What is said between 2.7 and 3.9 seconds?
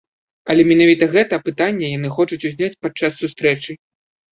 падчас сустрэчы.